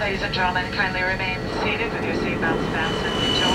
Ladies 0.00 0.22
and 0.22 0.32
gentlemen, 0.32 0.64
kindly 0.72 1.02
remain 1.02 1.36
seated 1.62 1.92
with 1.92 2.02
your 2.02 2.14
seatbelts 2.14 2.64
fastened. 2.72 3.12
Enjoy 3.20 3.52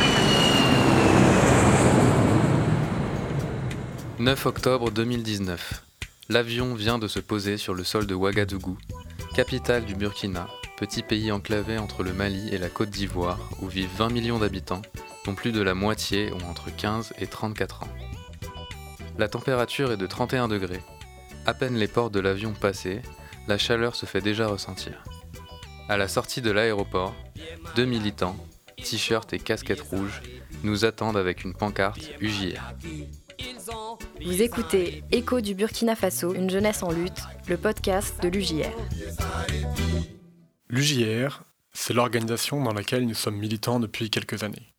your 4.20 4.26
9 4.36 4.46
octobre 4.46 4.92
2019. 4.92 5.82
L'avion 6.30 6.76
vient 6.76 7.00
de 7.00 7.08
se 7.08 7.20
poser 7.20 7.58
sur 7.58 7.74
le 7.74 7.84
sol 7.84 8.06
de 8.06 8.14
Ouagadougou, 8.14 8.78
capitale 9.34 9.86
du 9.86 9.96
Burkina, 9.96 10.48
petit 10.78 11.02
pays 11.02 11.32
enclavé 11.32 11.80
entre 11.80 12.04
le 12.04 12.14
Mali 12.14 12.54
et 12.54 12.60
la 12.60 12.70
Côte 12.70 12.92
d'Ivoire, 12.92 13.40
où 13.64 13.68
vivent 13.68 13.90
20 13.98 14.10
millions 14.10 14.38
d'habitants, 14.38 14.84
dont 15.26 15.34
plus 15.34 15.52
de 15.52 15.64
la 15.64 15.74
moitié 15.74 16.32
ont 16.32 16.48
entre 16.48 16.70
15 16.70 17.14
et 17.18 17.26
34 17.26 17.82
ans. 17.82 17.90
La 19.18 19.30
température 19.30 19.92
est 19.92 19.98
de 19.98 20.06
31 20.06 20.48
degrés. 20.48 20.84
À 21.48 21.56
peine 21.56 21.76
les 21.76 21.88
portes 21.88 22.14
de 22.14 22.20
l'avion 22.20 22.54
passées, 22.54 23.02
la 23.48 23.58
chaleur 23.58 23.96
se 23.96 24.06
fait 24.06 24.22
déjà 24.22 24.46
ressentir. 24.46 25.04
À 25.88 25.98
la 25.98 26.08
sortie 26.08 26.42
de 26.42 26.50
l'aéroport, 26.50 27.14
deux 27.76 27.86
militants, 27.86 28.36
t-shirt 28.78 29.32
et 29.34 29.40
casquette 29.40 29.82
rouge, 29.82 30.22
nous 30.64 30.84
attendent 30.84 31.18
avec 31.18 31.44
une 31.44 31.54
pancarte 31.54 32.10
UJR. 32.20 32.74
Vous 34.24 34.42
écoutez 34.42 35.04
Écho 35.12 35.42
du 35.42 35.54
Burkina 35.54 35.96
Faso, 35.96 36.34
une 36.34 36.50
jeunesse 36.50 36.82
en 36.82 36.92
lutte, 36.92 37.22
le 37.48 37.58
podcast 37.58 38.20
de 38.24 38.30
l'UJR. 38.30 38.76
L'UJR, 40.70 41.44
c'est 41.72 41.94
l'organisation 41.94 42.64
dans 42.64 42.74
laquelle 42.74 43.06
nous 43.06 43.14
sommes 43.14 43.38
militants 43.38 43.80
depuis 43.80 44.10
quelques 44.10 44.42
années. 44.42 44.74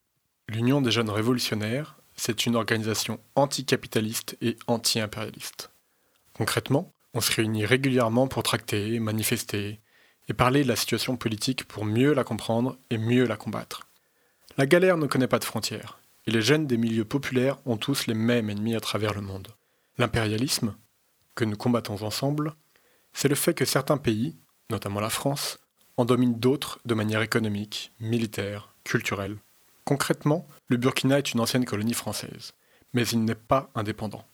L'Union 0.48 0.80
des 0.80 0.90
jeunes 0.90 1.10
révolutionnaires, 1.10 1.98
c'est 2.16 2.46
une 2.46 2.56
organisation 2.56 3.20
anticapitaliste 3.36 4.36
et 4.40 4.56
anti-impérialiste. 4.66 5.70
Concrètement, 6.32 6.92
on 7.14 7.20
se 7.20 7.32
réunit 7.32 7.64
régulièrement 7.64 8.26
pour 8.26 8.42
tracter, 8.42 8.98
manifester 8.98 9.80
et 10.28 10.34
parler 10.34 10.62
de 10.62 10.68
la 10.68 10.76
situation 10.76 11.16
politique 11.16 11.64
pour 11.64 11.84
mieux 11.84 12.12
la 12.12 12.24
comprendre 12.24 12.78
et 12.90 12.98
mieux 12.98 13.26
la 13.26 13.36
combattre. 13.36 13.86
La 14.58 14.66
galère 14.66 14.96
ne 14.96 15.06
connaît 15.06 15.28
pas 15.28 15.38
de 15.38 15.44
frontières, 15.44 15.98
et 16.26 16.30
les 16.30 16.42
jeunes 16.42 16.66
des 16.66 16.76
milieux 16.76 17.04
populaires 17.04 17.58
ont 17.66 17.76
tous 17.76 18.06
les 18.06 18.14
mêmes 18.14 18.50
ennemis 18.50 18.74
à 18.74 18.80
travers 18.80 19.14
le 19.14 19.20
monde. 19.20 19.48
L'impérialisme, 19.98 20.74
que 21.34 21.44
nous 21.44 21.56
combattons 21.56 22.02
ensemble, 22.02 22.54
c'est 23.12 23.28
le 23.28 23.34
fait 23.34 23.54
que 23.54 23.64
certains 23.64 23.98
pays, 23.98 24.36
notamment 24.70 25.00
la 25.00 25.10
France, 25.10 25.58
en 25.96 26.04
dominent 26.04 26.38
d'autres 26.38 26.80
de 26.84 26.94
manière 26.94 27.22
économique, 27.22 27.92
militaire, 28.00 28.74
culturelle. 28.84 29.36
Concrètement, 29.84 30.46
le 30.68 30.76
Burkina 30.76 31.18
est 31.18 31.32
une 31.32 31.40
ancienne 31.40 31.64
colonie 31.64 31.94
française, 31.94 32.54
mais 32.92 33.06
il 33.06 33.24
n'est 33.24 33.34
pas 33.34 33.70
indépendant. 33.74 34.24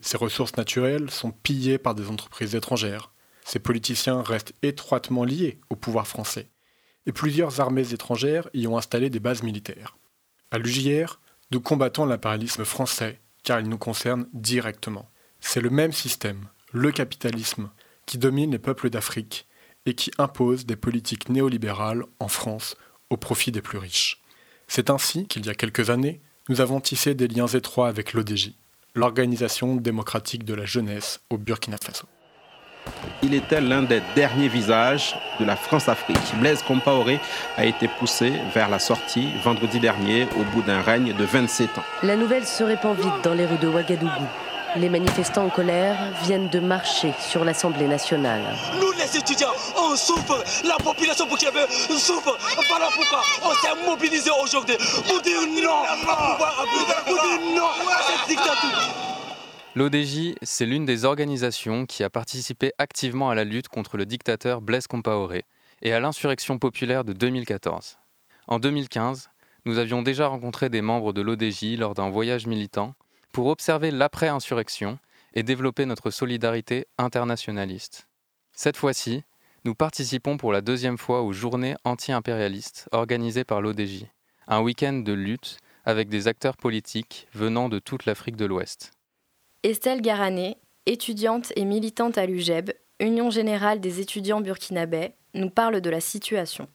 Ses 0.00 0.16
ressources 0.16 0.56
naturelles 0.56 1.10
sont 1.10 1.30
pillées 1.30 1.78
par 1.78 1.94
des 1.94 2.08
entreprises 2.08 2.54
étrangères, 2.54 3.12
ses 3.44 3.58
politiciens 3.58 4.22
restent 4.22 4.54
étroitement 4.62 5.24
liés 5.24 5.60
au 5.70 5.76
pouvoir 5.76 6.08
français, 6.08 6.48
et 7.06 7.12
plusieurs 7.12 7.60
armées 7.60 7.92
étrangères 7.92 8.48
y 8.54 8.66
ont 8.66 8.78
installé 8.78 9.10
des 9.10 9.20
bases 9.20 9.42
militaires. 9.42 9.96
À 10.50 10.58
l'UJR, 10.58 11.20
nous 11.50 11.60
combattons 11.60 12.06
l'impérialisme 12.06 12.64
français, 12.64 13.20
car 13.42 13.60
il 13.60 13.68
nous 13.68 13.78
concerne 13.78 14.26
directement. 14.32 15.08
C'est 15.40 15.60
le 15.60 15.70
même 15.70 15.92
système, 15.92 16.48
le 16.72 16.90
capitalisme, 16.90 17.70
qui 18.06 18.18
domine 18.18 18.50
les 18.50 18.58
peuples 18.58 18.90
d'Afrique 18.90 19.46
et 19.86 19.94
qui 19.94 20.10
impose 20.18 20.64
des 20.64 20.76
politiques 20.76 21.28
néolibérales 21.28 22.04
en 22.18 22.28
France 22.28 22.76
au 23.10 23.16
profit 23.16 23.52
des 23.52 23.62
plus 23.62 23.78
riches. 23.78 24.22
C'est 24.66 24.88
ainsi 24.88 25.26
qu'il 25.26 25.44
y 25.44 25.50
a 25.50 25.54
quelques 25.54 25.90
années, 25.90 26.22
nous 26.48 26.62
avons 26.62 26.80
tissé 26.80 27.14
des 27.14 27.28
liens 27.28 27.46
étroits 27.46 27.88
avec 27.88 28.14
l'ODJ, 28.14 28.52
l'Organisation 28.94 29.76
démocratique 29.76 30.44
de 30.44 30.54
la 30.54 30.64
jeunesse 30.64 31.20
au 31.30 31.36
Burkina 31.36 31.76
Faso. 31.76 32.06
Il 33.22 33.32
était 33.32 33.60
l'un 33.60 33.82
des 33.82 34.02
derniers 34.14 34.48
visages 34.48 35.16
de 35.40 35.44
la 35.46 35.56
France-Afrique. 35.56 36.18
Blaise 36.40 36.62
Compaoré 36.62 37.18
a 37.56 37.64
été 37.64 37.88
poussé 37.88 38.32
vers 38.54 38.68
la 38.68 38.78
sortie 38.78 39.32
vendredi 39.42 39.80
dernier 39.80 40.28
au 40.38 40.44
bout 40.52 40.60
d'un 40.60 40.82
règne 40.82 41.14
de 41.14 41.24
27 41.24 41.78
ans. 41.78 41.82
La 42.02 42.16
nouvelle 42.16 42.44
se 42.44 42.62
répand 42.62 42.94
vite 42.96 43.22
dans 43.22 43.32
les 43.32 43.46
rues 43.46 43.56
de 43.56 43.68
Ouagadougou. 43.68 44.28
Les 44.76 44.88
manifestants 44.88 45.44
en 45.44 45.50
colère 45.50 45.96
viennent 46.24 46.48
de 46.48 46.58
marcher 46.58 47.14
sur 47.20 47.44
l'Assemblée 47.44 47.86
nationale. 47.86 48.42
Nous, 48.80 48.90
les 48.92 49.16
étudiants, 49.16 49.54
on 49.76 49.94
souffre. 49.94 50.42
La 50.64 50.76
population 50.76 51.26
burkinabé 51.26 51.60
souffre. 51.96 52.36
Voilà 52.68 52.88
pourquoi 52.94 53.22
on 53.42 53.52
s'est 53.52 53.88
mobilisé 53.88 54.30
aujourd'hui 54.42 54.76
pour 55.06 55.22
dire 55.22 55.40
non 55.62 55.84
pour 57.06 57.22
dire 57.22 57.40
non 57.54 57.68
à 57.88 58.02
cette 58.02 58.28
dictature. 58.28 59.13
L'ODJ, 59.76 60.36
c'est 60.42 60.66
l'une 60.66 60.84
des 60.84 61.04
organisations 61.04 61.84
qui 61.84 62.04
a 62.04 62.10
participé 62.10 62.70
activement 62.78 63.30
à 63.30 63.34
la 63.34 63.42
lutte 63.42 63.66
contre 63.66 63.96
le 63.96 64.06
dictateur 64.06 64.60
Blaise 64.60 64.86
Compaoré 64.86 65.46
et 65.82 65.92
à 65.92 65.98
l'insurrection 65.98 66.60
populaire 66.60 67.02
de 67.02 67.12
2014. 67.12 67.98
En 68.46 68.60
2015, 68.60 69.30
nous 69.64 69.78
avions 69.78 70.02
déjà 70.02 70.28
rencontré 70.28 70.68
des 70.68 70.80
membres 70.80 71.12
de 71.12 71.22
l'ODJ 71.22 71.76
lors 71.76 71.94
d'un 71.94 72.08
voyage 72.08 72.46
militant 72.46 72.94
pour 73.32 73.48
observer 73.48 73.90
l'après-insurrection 73.90 75.00
et 75.32 75.42
développer 75.42 75.86
notre 75.86 76.12
solidarité 76.12 76.86
internationaliste. 76.96 78.06
Cette 78.52 78.76
fois-ci, 78.76 79.24
nous 79.64 79.74
participons 79.74 80.36
pour 80.36 80.52
la 80.52 80.60
deuxième 80.60 80.98
fois 80.98 81.22
aux 81.22 81.32
journées 81.32 81.74
anti-impérialistes 81.82 82.88
organisées 82.92 83.42
par 83.42 83.60
l'ODJ, 83.60 84.04
un 84.46 84.60
week-end 84.60 84.92
de 84.92 85.12
lutte 85.12 85.58
avec 85.84 86.08
des 86.08 86.28
acteurs 86.28 86.56
politiques 86.56 87.26
venant 87.34 87.68
de 87.68 87.80
toute 87.80 88.06
l'Afrique 88.06 88.36
de 88.36 88.46
l'Ouest. 88.46 88.92
Estelle 89.64 90.02
Garané, 90.02 90.58
étudiante 90.84 91.50
et 91.56 91.64
militante 91.64 92.18
à 92.18 92.26
l'UGEB, 92.26 92.72
Union 93.00 93.30
générale 93.30 93.80
des 93.80 93.98
étudiants 93.98 94.42
burkinabais, 94.42 95.14
nous 95.32 95.48
parle 95.48 95.80
de 95.80 95.88
la 95.88 96.00
situation. 96.00 96.68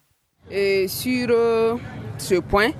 Et 0.50 0.88
sur 0.88 1.28
euh, 1.30 1.76
ce 2.18 2.34
point, 2.40 2.70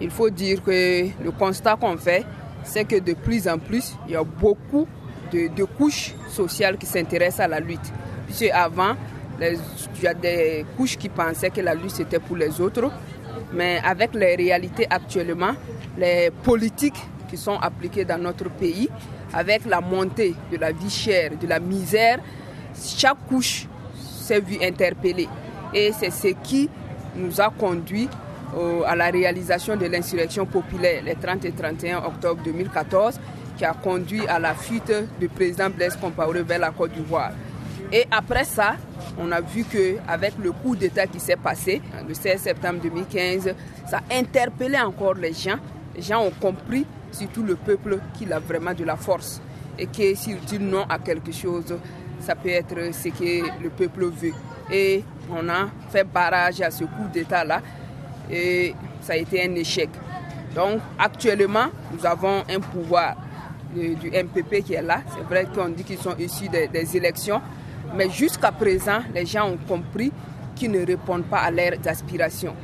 il 0.00 0.08
faut 0.08 0.30
dire 0.30 0.62
que 0.62 1.08
le 1.22 1.30
constat 1.32 1.76
qu'on 1.76 1.98
fait, 1.98 2.24
c'est 2.64 2.86
que 2.86 2.98
de 2.98 3.12
plus 3.12 3.46
en 3.46 3.58
plus, 3.58 3.92
il 4.06 4.12
y 4.12 4.16
a 4.16 4.24
beaucoup 4.24 4.88
de, 5.32 5.64
couches 5.64 6.14
sociales 6.30 6.78
qui 6.78 6.86
s'intéressent 6.86 7.40
à 7.40 7.48
la 7.48 7.60
lutte. 7.60 7.92
Puisque 8.24 8.50
avant, 8.50 8.94
il 9.38 9.58
y 10.02 10.06
a 10.06 10.14
des 10.14 10.64
couches 10.78 10.96
qui 10.96 11.10
pensaient 11.10 11.50
que 11.50 11.60
la 11.60 11.74
lutte 11.74 11.90
c'était 11.90 12.20
pour 12.20 12.38
les 12.38 12.58
autres, 12.58 12.90
mais 13.52 13.82
avec 13.84 14.14
les 14.14 14.34
réalités 14.34 14.86
actuellement, 14.88 15.52
les 15.98 16.30
politiques 16.42 17.02
qui 17.28 17.36
sont 17.36 17.58
appliquées 17.58 18.06
dans 18.06 18.16
notre 18.16 18.48
pays, 18.48 18.88
avec 19.32 19.64
la 19.66 19.80
montée 19.80 20.34
de 20.50 20.56
la 20.56 20.72
vie 20.72 20.90
chère, 20.90 21.30
de 21.36 21.46
la 21.46 21.60
misère, 21.60 22.18
chaque 22.74 23.26
couche 23.28 23.66
s'est 23.94 24.40
vue 24.40 24.58
interpellée. 24.62 25.28
Et 25.74 25.92
c'est 25.92 26.10
ce 26.10 26.28
qui 26.42 26.68
nous 27.16 27.40
a 27.40 27.50
conduit 27.50 28.08
euh, 28.56 28.82
à 28.86 28.96
la 28.96 29.10
réalisation 29.10 29.76
de 29.76 29.86
l'insurrection 29.86 30.46
populaire 30.46 31.02
les 31.04 31.14
30 31.14 31.44
et 31.44 31.52
31 31.52 31.98
octobre 31.98 32.40
2014 32.44 33.20
qui 33.58 33.64
a 33.64 33.74
conduit 33.74 34.26
à 34.26 34.38
la 34.38 34.54
fuite 34.54 34.92
du 35.18 35.28
président 35.28 35.68
Blaise 35.68 35.96
Compaoré 35.96 36.42
vers 36.42 36.60
la 36.60 36.70
Côte 36.70 36.92
d'Ivoire. 36.92 37.32
Et 37.92 38.06
après 38.10 38.44
ça, 38.44 38.76
on 39.18 39.32
a 39.32 39.40
vu 39.40 39.64
qu'avec 39.64 40.34
le 40.42 40.52
coup 40.52 40.76
d'État 40.76 41.06
qui 41.06 41.18
s'est 41.18 41.36
passé 41.36 41.82
le 42.06 42.14
16 42.14 42.40
septembre 42.40 42.80
2015, 42.82 43.54
ça 43.90 44.00
a 44.08 44.14
interpellé 44.14 44.78
encore 44.78 45.14
les 45.14 45.32
gens. 45.32 45.56
Les 45.96 46.02
gens 46.02 46.22
ont 46.22 46.32
compris, 46.40 46.86
surtout 47.12 47.42
le 47.42 47.56
peuple, 47.56 47.98
qu'il 48.14 48.32
a 48.32 48.38
vraiment 48.38 48.74
de 48.74 48.84
la 48.84 48.96
force. 48.96 49.40
Et 49.78 49.86
que 49.86 50.14
s'il 50.14 50.38
dit 50.40 50.58
non 50.58 50.84
à 50.88 50.98
quelque 50.98 51.32
chose, 51.32 51.76
ça 52.20 52.34
peut 52.34 52.48
être 52.48 52.92
ce 52.92 53.08
que 53.08 53.62
le 53.62 53.70
peuple 53.70 54.06
veut. 54.06 54.32
Et 54.70 55.04
on 55.30 55.48
a 55.48 55.68
fait 55.90 56.04
barrage 56.04 56.60
à 56.60 56.70
ce 56.70 56.84
coup 56.84 57.08
d'État-là 57.12 57.60
et 58.30 58.74
ça 59.00 59.14
a 59.14 59.16
été 59.16 59.42
un 59.44 59.54
échec. 59.54 59.88
Donc 60.54 60.80
actuellement, 60.98 61.66
nous 61.92 62.04
avons 62.04 62.42
un 62.48 62.60
pouvoir 62.60 63.16
du, 63.74 64.10
MPP 64.10 64.62
qui 64.64 64.74
est 64.74 64.82
là. 64.82 65.00
C'est 65.14 65.22
vrai 65.24 65.46
qu'on 65.54 65.68
dit 65.68 65.84
qu'ils 65.84 65.98
sont 65.98 66.16
issus 66.18 66.48
des 66.48 66.96
élections, 66.96 67.40
mais 67.94 68.10
jusqu'à 68.10 68.52
présent, 68.52 69.00
les 69.14 69.26
gens 69.26 69.48
ont 69.50 69.58
compris 69.68 70.12
qu'ils 70.54 70.70
ne 70.70 70.84
répondent 70.84 71.24
pas 71.24 71.38
à 71.38 71.50
leurs 71.50 71.86
aspirations. 71.86 72.54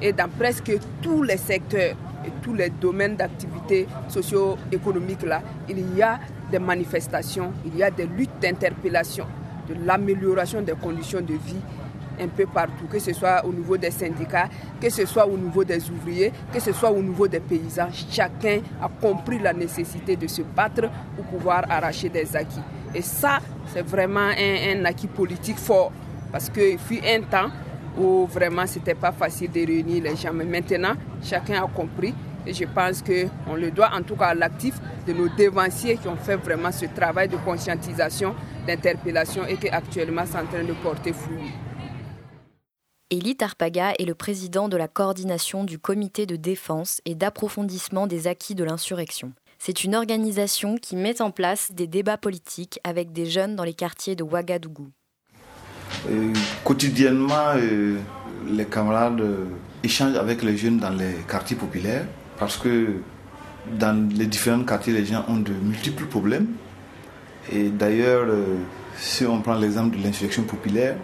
Et 0.00 0.12
dans 0.12 0.28
presque 0.28 0.72
tous 1.00 1.22
les 1.22 1.36
secteurs 1.36 1.94
tous 2.42 2.54
les 2.54 2.70
domaines 2.70 3.16
d'activité 3.16 3.86
socio-économique 4.08 5.22
là, 5.22 5.42
il 5.68 5.96
y 5.96 6.02
a 6.02 6.18
des 6.50 6.58
manifestations, 6.58 7.52
il 7.64 7.76
y 7.76 7.82
a 7.82 7.90
des 7.90 8.06
luttes 8.06 8.38
d'interpellation, 8.40 9.26
de 9.68 9.74
l'amélioration 9.84 10.62
des 10.62 10.74
conditions 10.74 11.20
de 11.20 11.34
vie 11.34 11.60
un 12.20 12.28
peu 12.28 12.46
partout, 12.46 12.86
que 12.90 12.98
ce 12.98 13.12
soit 13.12 13.44
au 13.44 13.52
niveau 13.52 13.76
des 13.76 13.90
syndicats, 13.90 14.48
que 14.80 14.90
ce 14.90 15.04
soit 15.06 15.26
au 15.26 15.36
niveau 15.36 15.64
des 15.64 15.90
ouvriers, 15.90 16.32
que 16.52 16.60
ce 16.60 16.72
soit 16.72 16.90
au 16.90 17.02
niveau 17.02 17.28
des 17.28 17.40
paysans. 17.40 17.88
Chacun 18.10 18.60
a 18.82 18.88
compris 18.88 19.38
la 19.38 19.52
nécessité 19.52 20.16
de 20.16 20.26
se 20.26 20.42
battre 20.42 20.88
pour 21.14 21.24
pouvoir 21.26 21.64
arracher 21.68 22.08
des 22.08 22.34
acquis. 22.36 22.60
Et 22.94 23.02
ça, 23.02 23.40
c'est 23.66 23.86
vraiment 23.86 24.20
un, 24.20 24.80
un, 24.80 24.84
acquis 24.84 25.06
politique 25.06 25.58
fort. 25.58 25.92
Parce 26.32 26.48
qu'il 26.48 26.78
fut 26.78 27.00
un 27.06 27.22
temps 27.22 27.50
où 27.98 28.26
vraiment 28.26 28.66
c'était 28.66 28.94
pas 28.94 29.12
facile 29.12 29.50
de 29.50 29.60
réunir 29.66 30.02
les 30.02 30.16
gens. 30.16 30.32
Mais 30.32 30.44
maintenant, 30.44 30.94
chacun 31.26 31.64
a 31.64 31.66
compris. 31.66 32.14
Et 32.46 32.54
je 32.54 32.64
pense 32.64 33.02
qu'on 33.02 33.54
le 33.56 33.70
doit 33.70 33.90
en 33.92 34.02
tout 34.02 34.14
cas 34.14 34.26
à 34.26 34.34
l'actif 34.34 34.74
de 35.06 35.12
nos 35.12 35.28
dévanciers 35.28 35.96
qui 35.96 36.06
ont 36.06 36.16
fait 36.16 36.36
vraiment 36.36 36.70
ce 36.70 36.86
travail 36.86 37.28
de 37.28 37.36
conscientisation, 37.36 38.34
d'interpellation 38.66 39.44
et 39.46 39.56
qui 39.56 39.68
actuellement 39.68 40.24
sont 40.24 40.38
en 40.38 40.46
train 40.46 40.64
de 40.64 40.72
porter 40.74 41.12
fruit. 41.12 41.50
Elie 43.12 43.36
Tarpaga 43.36 43.92
est 43.98 44.04
le 44.04 44.14
président 44.14 44.68
de 44.68 44.76
la 44.76 44.88
coordination 44.88 45.64
du 45.64 45.78
comité 45.78 46.26
de 46.26 46.34
défense 46.36 47.00
et 47.04 47.14
d'approfondissement 47.14 48.06
des 48.06 48.26
acquis 48.26 48.56
de 48.56 48.64
l'insurrection. 48.64 49.32
C'est 49.58 49.84
une 49.84 49.94
organisation 49.94 50.76
qui 50.76 50.96
met 50.96 51.22
en 51.22 51.30
place 51.30 51.72
des 51.72 51.86
débats 51.86 52.18
politiques 52.18 52.80
avec 52.84 53.12
des 53.12 53.26
jeunes 53.26 53.56
dans 53.56 53.64
les 53.64 53.74
quartiers 53.74 54.16
de 54.16 54.22
Ouagadougou. 54.22 54.88
Euh, 56.10 56.32
quotidiennement, 56.64 57.54
euh, 57.56 57.96
les 58.48 58.66
camarades 58.66 59.22
euh, 59.86 59.88
échangent 59.88 60.16
avec 60.16 60.42
les 60.42 60.56
jeunes 60.56 60.78
dans 60.78 60.90
les 60.90 61.14
quartiers 61.28 61.56
populaires 61.56 62.06
parce 62.38 62.56
que 62.56 63.00
dans 63.78 64.08
les 64.10 64.26
différents 64.26 64.64
quartiers, 64.64 64.92
les 64.92 65.06
gens 65.06 65.24
ont 65.28 65.38
de 65.38 65.52
multiples 65.52 66.04
problèmes. 66.04 66.48
Et 67.52 67.68
d'ailleurs, 67.68 68.26
si 68.96 69.24
on 69.24 69.40
prend 69.40 69.54
l'exemple 69.54 69.96
de 69.96 70.02
l'insurrection 70.02 70.44
populaire, 70.44 70.96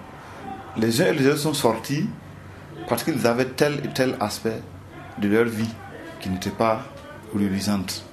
les 0.77 1.01
uns 1.01 1.07
et 1.07 1.13
les 1.13 1.27
autres 1.27 1.39
sont 1.39 1.55
sortis 1.55 2.09
parce 2.89 3.05
qu'ils 3.05 3.27
avaient 3.27 3.47
tel 3.47 3.75
et 3.85 3.89
tel 3.89 4.17
aspect 4.21 4.61
de 5.19 5.29
leur 5.29 5.45
vie 5.45 5.69
qui 6.21 6.31
n'était 6.31 6.51
pas 6.51 6.85
reluisante. 7.35 8.05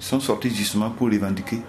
Ils 0.00 0.04
sont 0.04 0.20
sortis 0.20 0.54
justement 0.54 0.90
pour 0.90 1.08
revendiquer, 1.10 1.60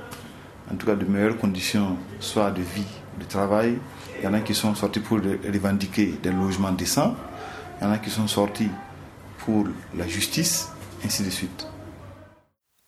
en 0.71 0.75
tout 0.75 0.85
cas, 0.85 0.95
de 0.95 1.05
meilleures 1.05 1.37
conditions, 1.37 1.97
soit 2.19 2.51
de 2.51 2.61
vie, 2.61 2.85
de 3.19 3.25
travail. 3.25 3.77
Il 4.19 4.25
y 4.25 4.27
en 4.27 4.33
a 4.33 4.39
qui 4.39 4.55
sont 4.55 4.73
sortis 4.75 4.99
pour 4.99 5.17
revendiquer 5.19 6.13
des 6.21 6.31
logements 6.31 6.71
décents. 6.71 7.15
Il 7.83 7.87
y 7.87 7.89
en 7.89 7.91
a 7.95 7.99
qui 7.99 8.09
sont 8.09 8.29
sortis 8.29 8.69
pour 9.39 9.67
la 9.93 10.07
justice, 10.07 10.69
ainsi 11.03 11.21
de 11.21 11.29
suite. 11.29 11.67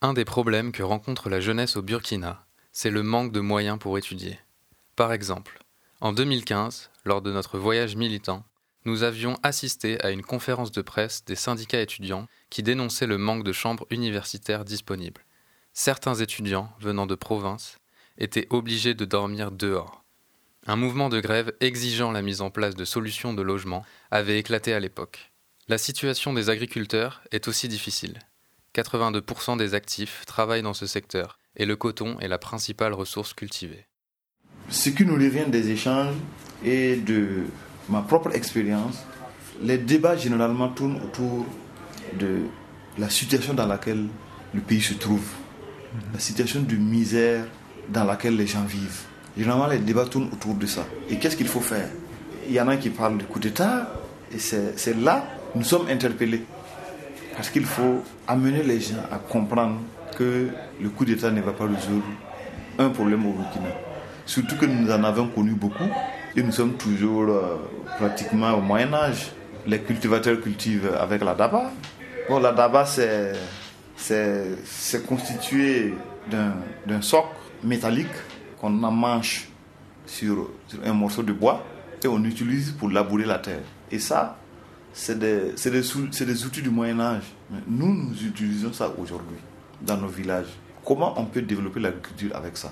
Un 0.02 0.14
des 0.14 0.24
problèmes 0.24 0.72
que 0.72 0.84
rencontre 0.84 1.30
la 1.30 1.42
jeunesse 1.42 1.76
au 1.76 1.82
Burkina, 1.82 2.46
c'est 2.72 2.92
le 2.92 3.04
manque 3.04 3.34
de 3.34 3.42
moyens 3.42 3.78
pour 3.78 3.98
étudier. 3.98 4.40
Par 4.96 5.12
exemple, 5.12 5.60
en 6.00 6.14
2015, 6.14 6.92
lors 7.04 7.22
de 7.22 7.34
notre 7.34 7.60
voyage 7.60 7.98
militant, 7.98 8.46
nous 8.86 9.04
avions 9.04 9.38
assisté 9.44 10.02
à 10.02 10.12
une 10.12 10.24
conférence 10.24 10.72
de 10.72 10.82
presse 10.82 11.26
des 11.26 11.36
syndicats 11.36 11.82
étudiants 11.82 12.30
qui 12.50 12.64
dénonçaient 12.64 13.06
le 13.06 13.18
manque 13.18 13.44
de 13.44 13.52
chambres 13.52 13.88
universitaires 13.90 14.64
disponibles. 14.64 15.26
Certains 15.74 16.16
étudiants 16.16 16.72
venant 16.80 17.06
de 17.06 17.16
province 17.16 17.80
étaient 18.18 18.48
obligés 18.50 18.94
de 18.94 19.04
dormir 19.04 19.52
dehors. 19.52 20.05
Un 20.68 20.78
mouvement 20.78 21.10
de 21.10 21.20
grève 21.20 21.54
exigeant 21.60 22.12
la 22.12 22.24
mise 22.24 22.42
en 22.42 22.50
place 22.50 22.74
de 22.74 22.86
solutions 22.86 23.34
de 23.34 23.44
logement 23.44 23.86
avait 24.10 24.40
éclaté 24.40 24.74
à 24.74 24.80
l'époque. 24.80 25.32
La 25.68 25.78
situation 25.78 26.34
des 26.34 26.50
agriculteurs 26.50 27.22
est 27.32 27.48
aussi 27.48 27.68
difficile. 27.68 28.18
82% 28.74 29.58
des 29.58 29.76
actifs 29.76 30.24
travaillent 30.26 30.64
dans 30.64 30.74
ce 30.74 30.88
secteur 30.88 31.38
et 31.56 31.68
le 31.68 31.76
coton 31.76 32.20
est 32.20 32.28
la 32.28 32.40
principale 32.40 32.94
ressource 32.94 33.36
cultivée. 33.36 33.86
Ce 34.70 34.90
qui 34.90 35.06
nous 35.06 35.14
revient 35.14 35.46
des 35.48 35.70
échanges 35.70 36.16
et 36.64 36.96
de 36.96 37.44
ma 37.88 38.02
propre 38.02 38.36
expérience, 38.36 39.06
les 39.62 39.78
débats 39.78 40.18
généralement 40.18 40.70
tournent 40.70 41.00
autour 41.00 41.46
de 42.20 42.40
la 42.98 43.12
situation 43.12 43.54
dans 43.54 43.68
laquelle 43.68 44.08
le 44.52 44.62
pays 44.62 44.82
se 44.82 44.96
trouve, 44.96 45.30
la 46.12 46.20
situation 46.20 46.64
de 46.64 46.76
misère 46.76 47.46
dans 47.90 48.04
laquelle 48.04 48.36
les 48.36 48.48
gens 48.48 48.66
vivent. 48.66 49.04
Généralement, 49.38 49.68
les 49.68 49.80
débats 49.80 50.06
tournent 50.06 50.30
autour 50.32 50.56
de 50.56 50.66
ça. 50.66 50.86
Et 51.10 51.18
qu'est-ce 51.18 51.36
qu'il 51.36 51.48
faut 51.48 51.60
faire? 51.60 51.88
Il 52.48 52.54
y 52.54 52.62
en 52.62 52.68
a 52.68 52.78
qui 52.78 52.90
parlent 52.90 53.18
du 53.18 53.26
coup 53.26 53.40
d'État, 53.40 53.92
et 54.34 54.40
c'est 54.40 54.98
là 54.98 55.26
nous 55.56 55.64
sommes 55.64 55.88
interpellés. 55.88 56.44
Parce 57.36 57.50
qu'il 57.50 57.66
faut 57.66 58.04
amener 58.28 58.64
les 58.64 58.80
gens 58.80 59.04
à 59.12 59.18
comprendre 59.18 59.80
que 60.18 60.50
le 60.82 60.90
coup 60.90 61.06
d'État 61.06 61.32
ne 61.32 61.42
va 61.42 61.54
pas 61.54 61.66
résoudre 61.66 62.06
un 62.78 62.90
problème 62.90 63.26
au 63.26 63.32
Burkina. 63.32 63.70
Surtout 64.26 64.56
que 64.58 64.66
nous 64.66 64.92
en 64.92 65.04
avons 65.04 65.28
connu 65.28 65.52
beaucoup 65.52 65.90
et 66.36 66.44
nous 66.44 66.52
sommes 66.52 66.74
toujours 66.74 67.24
euh, 67.24 67.58
pratiquement 67.98 68.54
au 68.54 68.62
Moyen 68.62 68.94
Âge. 68.94 69.32
Les 69.66 69.80
cultivateurs 69.80 70.42
cultivent 70.42 70.92
avec 71.00 71.24
la 71.24 71.34
daba. 71.34 71.72
Bon, 72.30 72.40
la 72.40 72.52
daba, 72.52 72.86
c'est, 72.86 73.34
constitué 75.08 75.94
d'un, 76.30 77.02
socle 77.02 77.30
métallique 77.64 78.08
qu'on 78.66 78.84
emmanche 78.84 79.48
sur, 80.08 80.50
sur 80.68 80.80
un 80.84 80.94
morceau 80.94 81.22
de 81.22 81.34
bois 81.34 81.64
et 82.04 82.08
on 82.08 82.24
utilise 82.24 82.72
pour 82.72 82.90
labourer 82.90 83.26
la 83.26 83.38
terre. 83.38 83.62
Et 83.92 84.00
ça, 84.00 84.38
c'est 84.92 85.20
des, 85.20 85.54
des, 85.54 86.46
outils 86.46 86.62
du 86.62 86.70
Moyen 86.70 87.00
Âge. 87.00 87.24
nous, 87.68 87.94
nous 87.94 88.24
utilisons 88.24 88.74
ça 88.74 88.92
aujourd'hui 88.98 89.38
dans 89.82 89.98
nos 89.98 90.08
villages. 90.08 90.48
Comment 90.84 91.14
on 91.20 91.26
peut 91.26 91.42
développer 91.42 91.80
l'agriculture 91.80 92.36
avec 92.36 92.58
ça? 92.58 92.72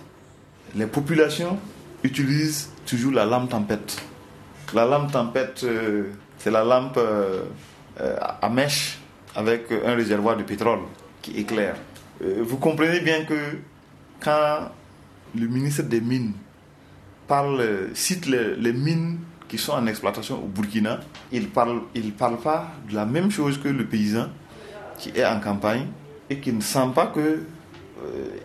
Les 0.75 0.87
populations 0.87 1.59
utilisent 2.03 2.69
toujours 2.85 3.11
la 3.11 3.25
lampe 3.25 3.49
tempête. 3.49 4.01
La 4.73 4.85
lampe 4.85 5.11
tempête, 5.11 5.63
euh, 5.63 6.11
c'est 6.39 6.49
la 6.49 6.63
lampe 6.63 6.97
euh, 6.97 7.43
euh, 7.99 8.17
à 8.41 8.49
mèche 8.49 8.97
avec 9.35 9.71
un 9.85 9.93
réservoir 9.93 10.37
de 10.37 10.43
pétrole 10.43 10.79
qui 11.21 11.37
éclaire. 11.37 11.75
vous 12.21 12.57
comprenez 12.57 12.99
bien 12.99 13.25
que 13.25 13.57
quand 14.19 14.69
le 15.35 15.47
ministre 15.47 15.83
des 15.83 16.01
Mines 16.01 16.33
parle, 17.27 17.89
cite 17.93 18.25
les, 18.25 18.73
mines 18.73 19.19
qui 19.47 19.57
sont 19.57 19.73
en 19.73 19.87
exploitation 19.87 20.43
au 20.43 20.47
Burkina, 20.47 20.99
il 21.31 21.43
ne 21.43 21.47
parle, 21.47 21.81
il 21.95 22.11
parle 22.11 22.37
pas 22.37 22.71
de 22.89 22.95
la 22.95 23.05
même 23.05 23.31
chose 23.31 23.57
que 23.57 23.67
le 23.67 23.85
paysan 23.85 24.27
qui 24.97 25.09
est 25.15 25.25
en 25.25 25.39
campagne 25.39 25.87
et 26.29 26.39
qui 26.39 26.51
ne 26.51 26.61
sent 26.61 26.89
pas 26.93 27.07
qu'il 27.07 27.43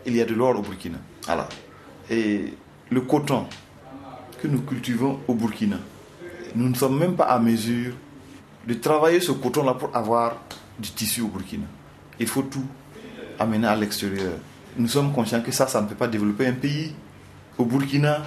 il 0.06 0.16
y 0.16 0.20
a 0.20 0.24
de 0.24 0.34
l'or 0.34 0.58
au 0.58 0.62
Burkina. 0.62 0.98
Voilà. 1.26 1.48
Et 2.10 2.54
le 2.90 3.00
coton 3.02 3.46
que 4.40 4.48
nous 4.48 4.60
cultivons 4.62 5.20
au 5.28 5.34
Burkina, 5.34 5.78
nous 6.54 6.68
ne 6.68 6.74
sommes 6.74 6.98
même 6.98 7.16
pas 7.16 7.24
à 7.24 7.38
mesure 7.38 7.94
de 8.66 8.74
travailler 8.74 9.20
ce 9.20 9.32
coton-là 9.32 9.74
pour 9.74 9.94
avoir 9.96 10.36
du 10.78 10.90
tissu 10.90 11.22
au 11.22 11.28
Burkina. 11.28 11.66
Il 12.18 12.26
faut 12.26 12.42
tout 12.42 12.64
amener 13.38 13.66
à 13.66 13.76
l'extérieur. 13.76 14.32
Nous 14.78 14.88
sommes 14.88 15.12
conscients 15.12 15.40
que 15.40 15.50
ça, 15.50 15.66
ça 15.66 15.82
ne 15.82 15.88
peut 15.88 15.96
pas 15.96 16.06
développer 16.06 16.46
un 16.46 16.52
pays. 16.52 16.94
Au 17.58 17.64
Burkina, 17.64 18.22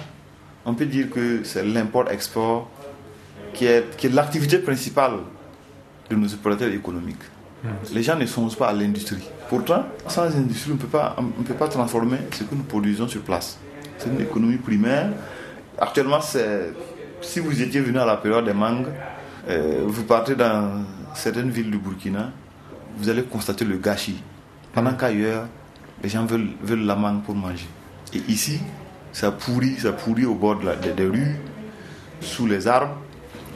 on 0.66 0.74
peut 0.74 0.84
dire 0.84 1.08
que 1.08 1.42
c'est 1.44 1.64
l'import-export 1.64 2.68
qui 3.54 3.64
est, 3.64 3.96
qui 3.96 4.06
est 4.06 4.10
l'activité 4.10 4.58
principale 4.58 5.14
de 6.10 6.16
nos 6.16 6.32
opérateurs 6.34 6.70
économiques. 6.70 7.22
Hmm. 7.64 7.68
Les 7.94 8.02
gens 8.02 8.16
ne 8.16 8.26
songent 8.26 8.56
pas 8.56 8.68
à 8.68 8.72
l'industrie. 8.74 9.26
Pourtant, 9.48 9.84
sans 10.06 10.24
industrie, 10.36 10.72
on 10.72 10.74
ne 11.22 11.44
peut 11.44 11.54
pas 11.54 11.68
transformer 11.68 12.18
ce 12.32 12.44
que 12.44 12.54
nous 12.54 12.64
produisons 12.64 13.08
sur 13.08 13.22
place. 13.22 13.58
C'est 13.96 14.10
une 14.10 14.20
économie 14.20 14.56
primaire. 14.56 15.10
Actuellement, 15.78 16.20
si 16.20 17.40
vous 17.40 17.62
étiez 17.62 17.80
venu 17.80 17.98
à 17.98 18.04
la 18.04 18.16
période 18.18 18.44
des 18.44 18.52
mangues, 18.52 18.88
euh, 19.48 19.84
vous 19.86 20.04
partez 20.04 20.34
dans 20.34 20.84
certaines 21.14 21.50
villes 21.50 21.70
du 21.70 21.78
Burkina, 21.78 22.30
vous 22.96 23.08
allez 23.08 23.22
constater 23.22 23.64
le 23.64 23.78
gâchis. 23.78 24.22
Pendant 24.72 24.92
qu'ailleurs, 24.92 25.46
les 26.02 26.08
gens 26.08 26.26
veulent, 26.26 26.84
la 26.84 26.96
mangue 26.96 27.22
pour 27.22 27.34
manger. 27.34 27.66
Et 28.14 28.22
ici, 28.28 28.60
ça 29.12 29.30
pourrit, 29.30 29.76
ça 29.78 29.92
pourrit 29.92 30.26
au 30.26 30.34
bord 30.34 30.60
des 30.60 31.06
rues, 31.06 31.36
sous 32.20 32.46
les 32.46 32.66
arbres, 32.66 32.96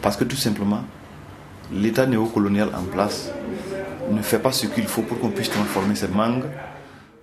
parce 0.02 0.16
que 0.16 0.24
tout 0.24 0.36
simplement, 0.36 0.84
l'État 1.72 2.06
néocolonial 2.06 2.70
en 2.74 2.84
place 2.84 3.30
ne 4.10 4.22
fait 4.22 4.38
pas 4.38 4.52
ce 4.52 4.66
qu'il 4.66 4.86
faut 4.86 5.02
pour 5.02 5.18
qu'on 5.18 5.30
puisse 5.30 5.50
transformer 5.50 5.94
ces 5.94 6.08
mangues. 6.08 6.44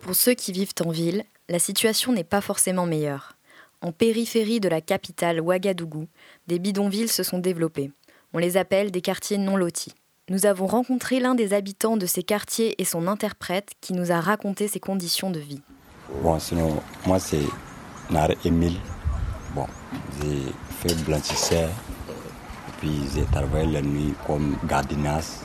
Pour 0.02 0.16
ceux 0.16 0.34
qui 0.34 0.52
vivent 0.52 0.74
en 0.86 0.92
ville, 0.92 1.24
la 1.50 1.60
situation 1.60 2.12
n'est 2.12 2.24
pas 2.24 2.42
forcément 2.42 2.86
meilleure. 2.86 3.34
En 3.82 3.92
périphérie 3.92 4.60
de 4.60 4.70
la 4.70 4.82
capitale 4.82 5.42
Ouagadougou, 5.42 6.08
des 6.48 6.60
bidonvilles 6.60 7.10
se 7.10 7.24
sont 7.24 7.40
développés. 7.40 7.92
On 8.34 8.38
les 8.38 8.58
appelle 8.58 8.92
des 8.92 9.02
quartiers 9.02 9.38
non 9.38 9.56
lotis. 9.56 9.94
Nous 10.30 10.46
avons 10.46 10.68
rencontré 10.68 11.20
l'un 11.20 11.36
des 11.36 11.52
habitants 11.54 11.98
de 11.98 12.06
ces 12.06 12.24
quartiers 12.24 12.82
et 12.82 12.86
son 12.86 13.08
interprète 13.08 13.72
qui 13.82 13.92
nous 13.92 14.14
a 14.14 14.22
raconté 14.22 14.70
ses 14.70 14.80
conditions 14.80 15.30
de 15.30 15.40
vie. 15.40 15.60
Bon, 16.22 16.40
sinon, 16.40 16.82
moi 17.06 17.20
c'est 17.20 17.44
Nar 18.10 18.30
Emile. 18.46 18.78
Bon, 19.54 19.68
j'ai 20.22 20.40
fait 20.80 20.96
blanchisseur, 21.04 21.70
puis 22.80 23.02
j'ai 23.14 23.26
travaillé 23.26 23.70
la 23.70 23.82
nuit 23.82 24.14
comme 24.26 24.56
gardinas. 24.66 25.44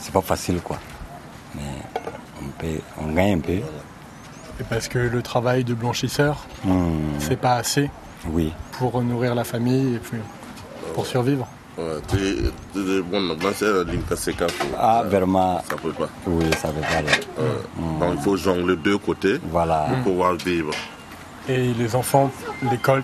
C'est 0.00 0.12
pas 0.12 0.20
facile 0.20 0.60
quoi, 0.60 0.78
mais 1.54 1.62
on, 2.42 2.48
peut, 2.60 2.80
on 3.00 3.10
gagne 3.10 3.38
un 3.38 3.40
peu. 3.40 3.52
Et 4.60 4.64
parce 4.68 4.86
que 4.86 4.98
le 4.98 5.22
travail 5.22 5.64
de 5.64 5.72
blanchisseur, 5.72 6.46
hmm. 6.64 7.20
c'est 7.20 7.40
pas 7.40 7.54
assez 7.54 7.90
oui. 8.26 8.52
pour 8.72 9.02
nourrir 9.02 9.34
la 9.34 9.44
famille 9.44 9.94
et 9.94 9.98
puis 9.98 10.18
pour 10.92 11.06
survivre. 11.06 11.48
Ah, 14.78 15.02
vraiment. 15.04 15.62
Ça 15.68 15.76
peut 15.76 15.92
pas. 15.92 16.08
Oui, 16.26 16.44
ça 16.58 16.68
peut 16.68 16.80
pas. 16.80 17.42
Hmm. 17.80 18.00
Donc, 18.00 18.14
il 18.16 18.22
faut 18.22 18.36
jongler 18.36 18.76
deux 18.76 18.98
côtés 18.98 19.38
voilà. 19.50 19.86
pour 19.88 20.12
pouvoir 20.12 20.34
vivre. 20.34 20.72
Et 21.48 21.74
les 21.74 21.94
enfants, 21.94 22.30
l'école, 22.70 23.02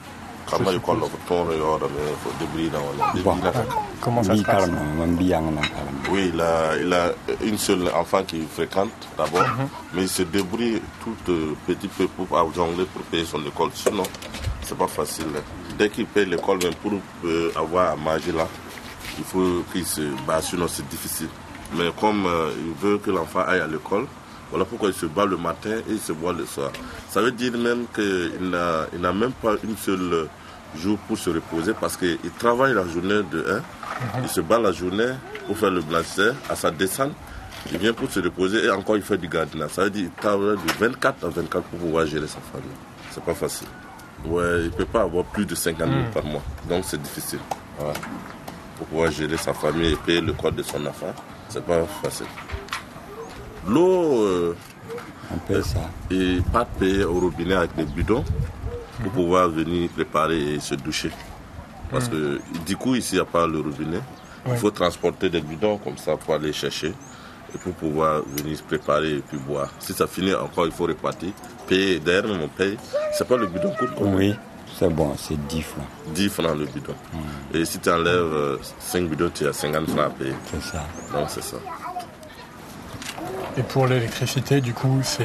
Comment 4.00 4.22
ça 4.22 4.36
se 4.36 4.42
passe? 4.42 4.68
Oui, 6.10 6.30
il 6.34 6.40
a, 6.40 6.76
il 6.76 6.92
a 6.92 7.12
une 7.44 7.58
seule 7.58 7.88
enfant 7.94 8.22
qui 8.24 8.40
fréquente 8.42 8.90
d'abord, 9.16 9.42
mhm. 9.42 9.68
mais 9.94 10.02
il 10.02 10.08
se 10.08 10.22
débrouille 10.22 10.80
tout 11.04 11.14
petit 11.66 11.88
peu 11.88 12.08
pour 12.08 12.26
jongler 12.52 12.84
pour 12.86 13.02
payer 13.02 13.24
son 13.24 13.44
école. 13.46 13.70
Sinon, 13.74 14.02
c'est 14.62 14.76
pas 14.76 14.88
facile. 14.88 15.26
Dès 15.78 15.88
qu'il 15.88 16.06
paye 16.06 16.26
l'école, 16.26 16.58
même 16.62 16.74
pour 16.74 16.92
euh, 17.24 17.52
avoir 17.56 17.92
à 17.92 17.96
manger 17.96 18.32
là, 18.32 18.48
il 19.20 19.24
faut 19.24 19.62
qu'il 19.72 19.86
se 19.86 20.00
bat, 20.26 20.40
sinon 20.40 20.66
c'est 20.66 20.88
difficile. 20.88 21.28
Mais 21.76 21.92
comme 22.00 22.26
euh, 22.26 22.50
il 22.58 22.74
veut 22.82 22.98
que 22.98 23.10
l'enfant 23.10 23.40
aille 23.46 23.60
à 23.60 23.66
l'école, 23.66 24.06
voilà 24.50 24.64
pourquoi 24.64 24.88
il 24.88 24.94
se 24.94 25.06
bat 25.06 25.26
le 25.26 25.36
matin 25.36 25.76
et 25.88 25.92
il 25.92 26.00
se 26.00 26.12
bat 26.12 26.32
le 26.32 26.44
soir. 26.46 26.72
Ça 27.08 27.20
veut 27.20 27.30
dire 27.30 27.52
même 27.56 27.84
qu'il 27.94 28.50
n'a, 28.50 28.86
il 28.92 29.00
n'a 29.00 29.12
même 29.12 29.32
pas 29.32 29.54
une 29.62 29.76
seule 29.76 30.28
jour 30.76 30.98
pour 31.06 31.18
se 31.18 31.30
reposer 31.30 31.74
parce 31.78 31.96
qu'il 31.96 32.18
travaille 32.38 32.74
la 32.74 32.86
journée 32.86 33.22
de 33.30 33.60
1, 34.16 34.22
il 34.22 34.28
se 34.28 34.40
bat 34.40 34.58
la 34.58 34.72
journée 34.72 35.12
pour 35.46 35.56
faire 35.58 35.70
le 35.70 35.80
blanchisseur, 35.80 36.34
à 36.48 36.56
sa 36.56 36.70
descente, 36.70 37.12
il 37.70 37.78
vient 37.78 37.92
pour 37.92 38.10
se 38.10 38.20
reposer 38.20 38.64
et 38.64 38.70
encore 38.70 38.96
il 38.96 39.02
fait 39.02 39.18
du 39.18 39.28
gardiennage. 39.28 39.70
Ça 39.70 39.84
veut 39.84 39.90
dire 39.90 40.04
qu'il 40.04 40.12
travaille 40.12 40.56
de 40.56 40.72
24 40.78 41.24
à 41.24 41.28
24 41.28 41.64
pour 41.64 41.78
pouvoir 41.78 42.06
gérer 42.06 42.26
sa 42.26 42.40
famille. 42.52 42.68
C'est 43.10 43.22
pas 43.22 43.34
facile. 43.34 43.68
Ouais, 44.24 44.60
il 44.60 44.64
ne 44.64 44.70
peut 44.70 44.84
pas 44.84 45.02
avoir 45.02 45.24
plus 45.24 45.46
de 45.46 45.54
50 45.54 45.88
000 45.88 45.90
par 46.12 46.24
mois. 46.24 46.42
Donc 46.68 46.84
c'est 46.86 47.00
difficile. 47.00 47.40
Voilà. 47.78 47.94
Pour 48.80 48.88
pouvoir 48.88 49.10
gérer 49.12 49.36
sa 49.36 49.52
famille 49.52 49.92
et 49.92 49.96
payer 49.96 50.22
le 50.22 50.32
code 50.32 50.56
de 50.56 50.62
son 50.62 50.84
enfant, 50.86 51.12
c'est 51.50 51.62
pas 51.62 51.84
facile. 52.02 52.24
L'eau, 53.68 54.22
euh, 54.22 54.56
On 55.34 55.36
paye 55.36 55.62
ça. 55.62 55.80
et 56.10 56.38
pas 56.50 56.64
payer 56.64 57.04
au 57.04 57.20
robinet 57.20 57.56
avec 57.56 57.74
des 57.76 57.84
bidons 57.84 58.24
pour 59.02 59.12
pouvoir 59.12 59.50
venir 59.50 59.90
préparer 59.90 60.54
et 60.54 60.60
se 60.60 60.74
doucher. 60.76 61.10
Parce 61.90 62.08
que 62.08 62.40
du 62.64 62.74
coup, 62.78 62.94
ici, 62.94 63.10
il 63.12 63.16
n'y 63.16 63.20
a 63.20 63.26
pas 63.26 63.46
le 63.46 63.58
robinet. 63.60 64.00
Il 64.46 64.56
faut 64.56 64.70
transporter 64.70 65.28
des 65.28 65.42
bidons 65.42 65.76
comme 65.76 65.98
ça 65.98 66.16
pour 66.16 66.32
aller 66.32 66.54
chercher 66.54 66.94
et 67.54 67.58
pour 67.58 67.74
pouvoir 67.74 68.22
venir 68.34 68.56
se 68.56 68.62
préparer 68.62 69.16
et 69.16 69.22
puis 69.28 69.36
boire. 69.36 69.68
Si 69.78 69.92
ça 69.92 70.06
finit 70.06 70.32
encore, 70.34 70.64
il 70.64 70.72
faut 70.72 70.86
repartir. 70.86 71.32
Payer, 71.68 72.00
même 72.00 72.40
on 72.42 72.48
paye. 72.48 72.78
C'est 73.12 73.28
pas 73.28 73.36
le 73.36 73.46
bidon 73.46 73.74
coûte 73.78 73.90
Oui, 74.00 74.34
c'est 74.78 74.88
bon, 74.88 75.14
c'est 75.16 75.36
10 75.46 75.62
francs. 75.62 75.86
10 76.14 76.28
francs 76.28 76.56
le 76.58 76.66
bidon. 76.66 76.94
Et 77.52 77.64
si 77.64 77.78
tu 77.78 77.90
enlèves 77.90 78.58
5 78.78 79.08
bidons, 79.08 79.30
tu 79.34 79.46
as 79.46 79.52
50 79.52 79.88
francs 79.88 80.00
à 80.00 80.10
payer. 80.10 80.34
C'est 80.50 80.62
ça. 80.62 80.84
Donc 81.12 81.28
c'est 81.28 81.42
ça. 81.42 81.56
Et 83.56 83.62
pour 83.62 83.86
l'électricité, 83.86 84.60
du 84.60 84.72
coup, 84.72 85.00
c'est 85.02 85.24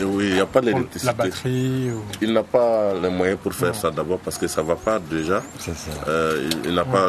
oui, 0.00 0.28
il 0.28 0.34
n'y 0.34 0.40
a 0.40 0.46
pas 0.46 0.60
d'électricité. 0.60 1.06
la 1.06 1.12
batterie 1.12 1.90
ou... 1.90 2.02
Il 2.20 2.32
n'a 2.32 2.42
pas 2.42 2.94
les 2.94 3.10
moyens 3.10 3.38
pour 3.42 3.52
faire 3.52 3.74
ça 3.74 3.90
d'abord 3.90 4.18
parce 4.18 4.38
que 4.38 4.46
ça 4.46 4.62
ne 4.62 4.68
va 4.68 4.76
pas 4.76 4.98
déjà. 4.98 5.42
C'est 5.58 5.76
ça. 5.76 5.90
Euh, 6.08 6.48
il 6.50 6.70
il 6.70 6.74
n'a 6.74 6.84
pas 6.84 7.08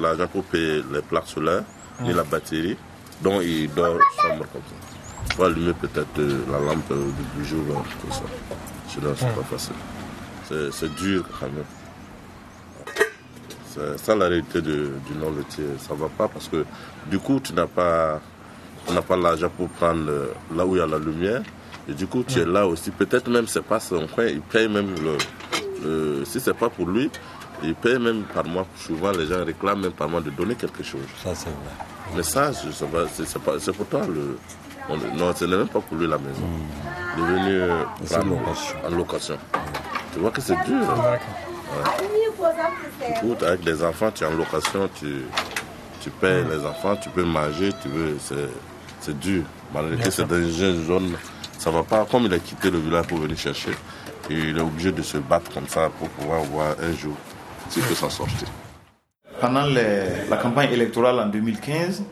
l'argent 0.00 0.26
pour 0.28 0.44
payer 0.44 0.82
les 0.92 1.00
plaques 1.00 1.26
solaires 1.26 1.64
ni 2.02 2.12
la 2.12 2.24
batterie. 2.24 2.76
Donc 3.22 3.42
il 3.44 3.72
dort 3.72 3.98
sombre 4.20 4.46
comme 4.52 4.62
ça. 4.62 4.76
Il 5.26 5.34
faut 5.34 5.44
allumer 5.44 5.72
peut-être 5.72 6.18
euh, 6.18 6.44
la 6.50 6.58
lampe 6.58 6.90
euh, 6.90 7.10
du, 7.34 7.40
du 7.40 7.48
jour, 7.48 7.62
tout 8.00 8.12
ça. 8.12 8.22
Sinon, 8.88 9.14
c'est 9.16 9.34
pas 9.34 9.42
facile. 9.42 9.74
C'est- 10.72 10.94
dur 10.96 11.24
quand 11.38 11.46
même. 11.46 11.64
C'est 13.72 13.98
ça 14.04 14.16
la 14.16 14.26
réalité 14.28 14.60
de- 14.60 14.92
du 15.06 15.14
non-laitier. 15.18 15.64
Ça 15.78 15.94
va 15.94 16.08
pas 16.08 16.28
parce 16.28 16.48
que 16.48 16.64
du 17.06 17.18
coup, 17.18 17.38
tu 17.40 17.52
n'as 17.52 17.66
pas, 17.68 18.20
tu 18.86 18.92
n'as 18.92 19.02
pas 19.02 19.16
l'argent 19.16 19.48
pour 19.56 19.68
prendre 19.68 20.10
là 20.54 20.66
où 20.66 20.74
il 20.74 20.78
y 20.78 20.82
a 20.82 20.86
la 20.86 20.98
lumière. 20.98 21.42
Et 21.88 21.94
du 21.94 22.06
coup, 22.06 22.24
tu 22.24 22.40
es 22.40 22.44
là 22.44 22.66
aussi. 22.66 22.90
Peut-être 22.90 23.28
même 23.30 23.46
c'est 23.46 23.62
pas 23.62 23.80
son 23.80 24.06
coin. 24.08 24.26
Il 24.26 24.40
paye 24.40 24.68
même 24.68 24.94
le, 25.02 25.16
le- 25.84 26.24
si 26.24 26.40
c'est 26.40 26.54
pas 26.54 26.68
pour 26.68 26.86
lui, 26.86 27.10
il 27.62 27.74
paye 27.74 27.98
même 27.98 28.22
par 28.34 28.44
mois. 28.44 28.66
Souvent, 28.76 29.12
les 29.12 29.26
gens 29.26 29.44
réclament 29.44 29.82
même 29.82 29.92
par 29.92 30.08
mois 30.08 30.20
de 30.20 30.30
donner 30.30 30.56
quelque 30.56 30.82
chose. 30.82 31.00
Ça, 31.22 31.34
c'est 31.34 31.46
vrai. 31.50 31.86
Mais 32.16 32.22
ça, 32.24 32.50
c'est, 32.52 33.72
pour 33.72 33.86
toi 33.86 34.00
le. 34.06 34.36
on- 34.88 35.16
non, 35.16 35.32
ce 35.34 35.44
n'est 35.44 35.56
même 35.56 35.68
pas 35.68 35.80
pour 35.80 35.96
lui 35.96 36.08
la 36.08 36.18
maison. 36.18 36.42
Il 37.16 37.22
est 37.22 37.26
venu 37.26 37.52
euh, 37.60 37.82
prendre 38.08 38.36
en 38.84 38.96
location. 38.96 39.38
Tu 40.12 40.18
vois 40.18 40.30
que 40.30 40.40
c'est 40.40 40.56
dur. 40.64 40.82
hein. 40.90 41.18
Coup, 43.20 43.36
avec 43.44 43.60
des 43.62 43.84
enfants, 43.84 44.10
tu 44.12 44.24
es 44.24 44.26
en 44.26 44.32
location, 44.34 44.88
tu, 44.98 45.22
tu 46.00 46.10
payes 46.10 46.44
les 46.50 46.64
enfants, 46.66 46.96
tu 46.96 47.08
peux 47.10 47.22
manger, 47.24 47.70
tu 47.82 47.88
veux, 47.88 48.16
c'est, 48.20 48.48
c'est 49.00 49.18
dur. 49.18 49.44
Malgré 49.72 50.02
que 50.02 50.10
c'est 50.10 50.26
dans 50.26 50.36
une 50.36 50.84
zone, 50.86 51.12
ça 51.58 51.70
va 51.70 51.82
pas. 51.82 52.04
Comme 52.10 52.24
il 52.24 52.34
a 52.34 52.38
quitté 52.38 52.70
le 52.70 52.78
village 52.78 53.06
pour 53.06 53.18
venir 53.18 53.38
chercher, 53.38 53.70
et 54.28 54.34
il 54.34 54.56
est 54.58 54.60
obligé 54.60 54.90
de 54.92 55.02
se 55.02 55.18
battre 55.18 55.52
comme 55.52 55.68
ça 55.68 55.88
pour 55.98 56.08
pouvoir 56.10 56.40
voir 56.42 56.74
un 56.82 56.92
jour 56.96 57.14
s'il 57.68 57.82
peut 57.84 57.94
s'en 57.94 58.10
sortir. 58.10 58.48
Pendant 59.40 59.64
les- 59.66 60.26
la 60.28 60.36
campagne 60.36 60.72
électorale 60.72 61.18
en 61.20 61.26
2015, 61.26 62.02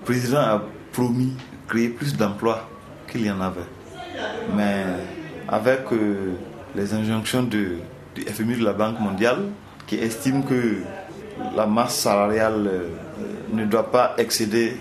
le 0.00 0.04
président 0.04 0.40
a 0.40 0.62
promis 0.92 1.26
de 1.36 1.68
créer 1.68 1.88
plus 1.90 2.16
d'emplois 2.16 2.68
qu'il 3.10 3.24
y 3.24 3.30
en 3.30 3.40
avait. 3.40 3.60
Mais 4.54 4.84
avec 5.48 5.80
euh, 5.92 6.34
les 6.76 6.92
injonctions 6.94 7.42
du 7.42 7.78
FMI 8.16 8.58
de 8.58 8.64
la 8.64 8.72
Banque 8.72 9.00
mondiale, 9.00 9.46
qui 9.86 9.96
estime 9.96 10.44
que 10.44 10.76
la 11.54 11.66
masse 11.66 11.96
salariale 11.96 12.66
euh, 12.66 12.88
ne 13.52 13.64
doit 13.64 13.90
pas 13.90 14.14
excéder 14.18 14.76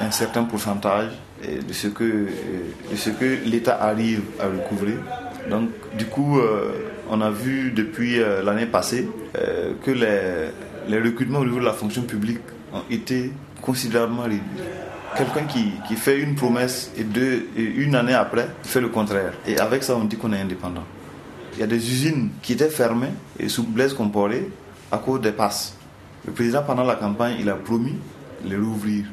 un 0.00 0.10
certain 0.10 0.44
pourcentage 0.44 1.10
euh, 1.46 1.60
de 1.62 1.72
ce 1.72 1.88
que, 1.88 2.28
l'État 3.46 3.82
arrive 3.82 4.22
à 4.38 4.46
recouvrer. 4.46 4.96
Donc, 5.48 5.70
du 5.96 6.06
coup, 6.06 6.38
euh, 6.38 6.72
on 7.08 7.20
a 7.20 7.30
vu 7.30 7.70
depuis 7.70 8.20
l'année 8.44 8.66
passée 8.66 9.08
que 9.84 9.90
les, 9.90 11.00
recrutements 11.00 11.40
au 11.40 11.44
niveau 11.44 11.58
de 11.58 11.64
la 11.64 11.72
fonction 11.72 12.02
publique 12.02 12.38
ont 12.72 12.82
été 12.88 13.32
considérablement 13.60 14.22
réduits. 14.22 14.40
Quelqu'un 15.16 15.42
qui, 15.44 15.96
fait 15.96 16.20
une 16.20 16.36
promesse 16.36 16.92
et 16.96 17.04
une 17.58 17.96
année 17.96 18.14
après 18.14 18.46
fait 18.62 18.80
le 18.80 18.90
contraire. 18.90 19.32
Et 19.44 19.58
avec 19.58 19.82
ça, 19.82 19.96
on 19.96 20.04
dit 20.04 20.16
qu'on 20.16 20.32
est 20.32 20.40
indépendant. 20.40 20.84
Il 21.54 21.60
y 21.60 21.62
a 21.62 21.66
des 21.66 21.76
usines 21.76 22.30
qui 22.42 22.52
étaient 22.52 22.68
fermées 22.68 23.12
et 23.38 23.48
sous 23.48 23.64
Blaise 23.64 23.94
Compaoré 23.94 24.48
à 24.90 24.98
cause 24.98 25.20
des 25.20 25.32
passes. 25.32 25.76
Le 26.26 26.32
président, 26.32 26.62
pendant 26.62 26.84
la 26.84 26.96
campagne, 26.96 27.36
il 27.40 27.48
a 27.48 27.54
promis 27.54 27.96
de 28.44 28.50
les 28.50 28.56
rouvrir. 28.56 29.04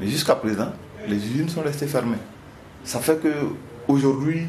Mais 0.00 0.06
jusqu'à 0.08 0.34
présent, 0.34 0.72
les 1.08 1.16
usines 1.16 1.48
sont 1.48 1.62
restées 1.62 1.86
fermées. 1.86 2.18
Ça 2.84 3.00
fait 3.00 3.20
que 3.20 3.32
aujourd'hui, 3.88 4.46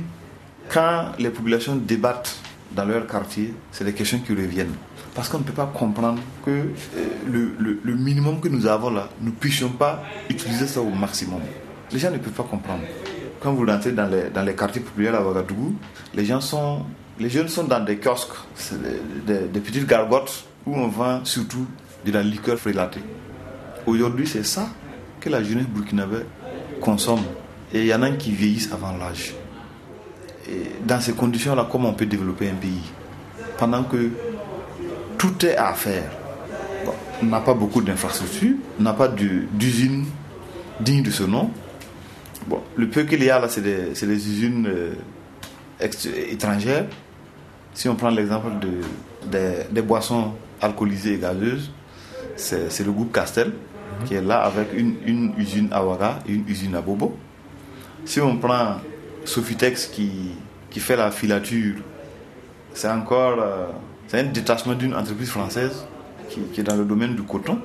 quand 0.71 1.11
les 1.19 1.29
populations 1.29 1.75
débattent 1.75 2.35
dans 2.71 2.85
leur 2.85 3.07
quartier, 3.07 3.53
c'est 3.71 3.83
des 3.83 3.93
questions 3.93 4.19
qui 4.19 4.33
reviennent. 4.33 4.73
Parce 5.13 5.29
qu'on 5.29 5.39
ne 5.39 5.43
peut 5.43 5.53
pas 5.53 5.71
comprendre 5.73 6.19
que 6.45 6.51
euh, 6.51 7.79
le, 7.83 7.95
minimum 7.95 8.41
que 8.41 8.49
nous 8.49 8.67
avons 8.67 8.89
là, 8.89 9.07
nous 9.21 9.31
ne 9.31 9.35
puissions 9.35 9.69
pas 9.69 10.03
utiliser 10.29 10.67
ça 10.67 10.81
au 10.81 10.89
maximum. 10.89 11.39
Les 11.91 11.99
gens 11.99 12.11
ne 12.11 12.17
peuvent 12.17 12.33
pas 12.33 12.43
comprendre. 12.43 12.83
Quand 13.39 13.53
vous 13.53 13.65
rentrez 13.65 13.91
dans 13.93 14.07
les, 14.07 14.29
dans 14.29 14.43
les 14.43 14.55
quartiers 14.55 14.81
populaires 14.81 15.15
à 15.15 15.25
Ouagadougou, 15.25 15.75
les 16.13 16.25
gens 16.25 16.41
sont, 16.41 16.81
les 17.19 17.29
jeunes 17.29 17.47
sont 17.47 17.63
dans 17.63 17.79
des 17.79 17.97
kiosques, 17.97 18.35
des, 19.25 19.59
petites 19.59 19.87
gargotes 19.87 20.45
où 20.65 20.75
on 20.75 20.87
vend 20.87 21.23
surtout 21.23 21.65
de 22.05 22.11
la 22.11 22.21
liqueur 22.21 22.57
frélatée. 22.57 23.01
Aujourd'hui, 23.85 24.27
c'est 24.27 24.43
ça 24.45 24.69
que 25.19 25.29
la 25.29 25.43
jeunesse 25.43 25.67
burkinabé 25.67 26.17
consomme. 26.81 27.23
Et 27.73 27.81
il 27.81 27.87
y 27.87 27.93
en 27.93 28.01
a 28.01 28.11
qui 28.11 28.31
vieillissent 28.31 28.71
avant 28.71 28.95
l'âge. 28.97 29.33
Dans 30.85 30.99
ces 31.01 31.13
conditions-là, 31.13 31.67
comment 31.71 31.89
on 31.89 31.93
peut 31.93 32.05
développer 32.05 32.49
un 32.49 32.55
pays 32.55 32.91
Pendant 33.57 33.83
que 33.83 34.11
tout 35.17 35.45
est 35.45 35.55
à 35.55 35.73
faire? 35.73 36.11
On 37.21 37.25
n'a 37.25 37.39
pas 37.39 37.53
beaucoup 37.53 37.81
d'infrastructures, 37.81 38.55
on 38.79 38.83
n'a 38.83 38.93
pas 38.93 39.07
d'usines 39.07 40.05
dignes 40.79 41.03
de 41.03 41.11
ce 41.11 41.23
nom. 41.23 41.49
Le 42.75 42.89
peu 42.89 43.03
qu'il 43.03 43.23
y 43.23 43.29
a 43.29 43.39
là, 43.39 43.47
c'est 43.47 43.61
des, 43.61 44.29
usines 44.29 44.67
euh, 44.67 44.93
étrangères. 46.29 46.85
Si 47.75 47.87
on 47.89 47.95
prend 47.95 48.09
l'exemple 48.09 48.47
de, 48.59 49.29
des, 49.29 49.65
des 49.71 49.81
boissons 49.83 50.31
alcoolisées 50.61 51.13
et 51.13 51.17
gazeuses, 51.17 51.69
c'est 52.37 52.83
le 52.85 52.91
groupe 52.91 53.13
Castel 53.13 53.51
qui 54.05 54.15
est 54.15 54.21
là 54.21 54.39
avec 54.41 54.69
une, 54.73 54.95
une 55.05 55.33
usine 55.37 55.69
à 55.71 55.85
Ouaga 55.85 56.19
et 56.27 56.33
une 56.33 56.47
usine 56.49 56.75
à 56.75 56.81
Bobo. 56.81 57.15
Si 58.05 58.19
on 58.19 58.37
prend 58.37 58.77
Sofitex 59.23 59.87
qui, 59.87 60.31
qui 60.69 60.79
fait 60.79 60.95
la 60.97 61.11
filature, 61.11 61.75
c'est 62.73 62.89
encore 62.89 63.37
euh, 63.39 63.67
c'est 64.07 64.19
un 64.19 64.23
détachement 64.25 64.73
d'une 64.73 64.93
entreprise 64.95 65.29
française 65.29 65.85
qui, 66.29 66.41
qui 66.53 66.59
est 66.61 66.63
dans 66.63 66.75
le 66.75 66.83
domaine 66.85 67.15
du 67.15 67.23
coton. 67.23 67.59